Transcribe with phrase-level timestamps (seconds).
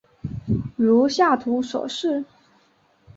[0.75, 2.25] 如下图所示。